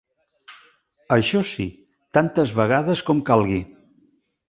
[1.17, 1.67] Això sí,
[2.19, 3.65] tantes vegades com calgui.